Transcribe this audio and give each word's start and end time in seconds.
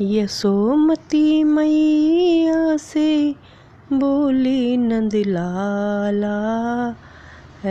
यशोमती 0.00 1.44
मैया 1.44 2.76
से 2.76 3.34
बोली 3.92 4.76
नंदलाला 4.76 6.34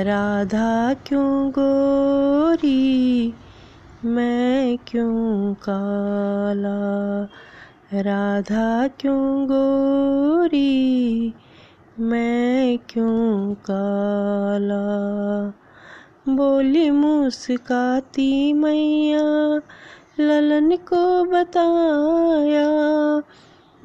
राधा 0.03 0.93
क्यों 0.93 1.49
गोरी, 1.49 3.33
मैं 4.05 4.77
क्यों 4.77 5.53
काला, 5.53 7.23
राधा 8.01 8.87
क्यों 8.87 9.45
गोरी, 9.45 11.33
मैं 11.99 12.77
क्यों 12.77 13.53
काला। 13.53 14.83
बोली 16.29 16.89
मुस्काती 16.89 18.53
मैया 18.53 19.61
ललन 20.19 20.75
को 20.75 21.23
बताया, 21.23 23.21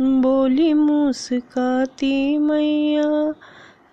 बोली 0.01 0.75
मुस्काती 0.75 2.39
मैया। 2.39 3.35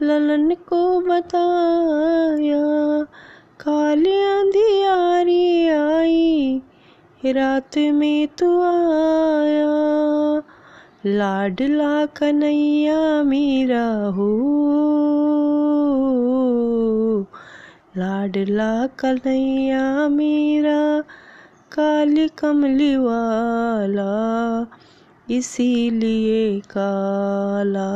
ललन 0.01 0.49
को 0.49 1.01
बताया, 1.01 3.05
काली 3.59 4.11
अंधियारी 4.11 5.67
आई, 5.67 6.61
रात 7.25 7.77
में 7.77 8.27
तू 8.27 8.61
आया। 8.61 10.41
लाडला 11.05 12.05
कन्हैया 12.05 13.23
मेरा 13.23 14.05
हो 14.05 14.41
लाडला 17.97 18.87
कन्हैया 18.87 20.07
मेरा। 20.07 21.03
काली 21.71 22.27
कमली 22.27 22.95
वाला, 22.95 24.65
इसीलिए 25.31 26.59
काला। 26.59 27.89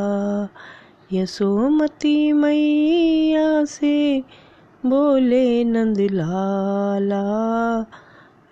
यशोमती 1.12 2.34
मैया 2.34 3.66
से 3.66 4.24
बोले 4.86 5.64
नंदलाला 5.64 7.24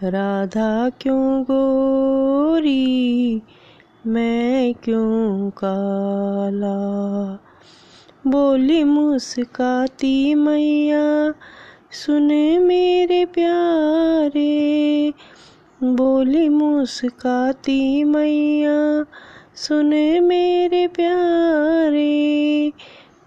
राधा 0.03 0.89
क्यों 0.89 1.44
गोरी, 1.44 3.41
मैं 4.08 4.73
क्यों 4.73 5.50
काला? 5.50 6.78
बोली 8.28 8.84
मुस्काती 8.84 10.36
मैया 10.36 11.34
सुने 11.91 12.59
मेरे 12.59 13.25
प्यारे, 13.25 15.13
बोली 15.83 16.49
मुस्काती 16.49 18.03
मैया। 18.03 19.05
सुने 19.55 20.19
मेरे 20.19 20.88
प्यारे, 20.88 22.71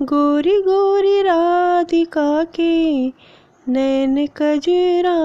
गोरी 0.02 0.56
गोरी 0.60 1.22
राधिका 1.22 2.44
के 2.44 3.06
नैन 3.68 4.26
कजरा 4.26 5.16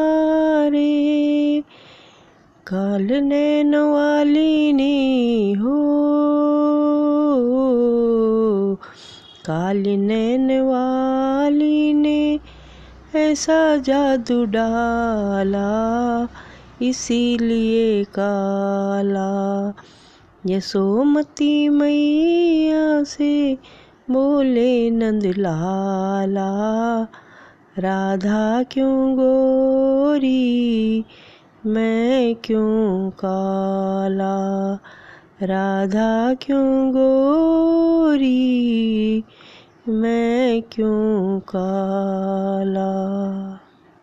रे 0.67 1.63
काल 2.67 3.07
नैन 3.23 3.75
वाली 3.75 4.73
ने 4.73 5.53
हो, 5.53 5.75
काली 9.45 9.97
नैन 9.97 10.61
वाली 10.61 11.93
ने 11.93 12.39
ऐसा 13.15 13.77
जादू 13.77 14.45
डाला, 14.45 15.69
इसीलिए 16.81 18.03
काला। 18.03 19.73
यशोमती 20.45 21.69
मैया 21.69 23.03
से 23.03 23.57
बोले 24.11 24.89
नंदलाला 24.89 26.51
राधा 27.77 28.63
क्यों 28.63 29.13
गोरी, 29.13 31.03
मैं 31.65 32.35
क्यों 32.35 33.09
काला? 33.09 34.77
राधा 35.41 36.33
क्यों 36.33 36.91
गोरी 36.91 38.45
मैं 39.89 40.61
क्यों 40.61 41.39
काला? 41.39 42.85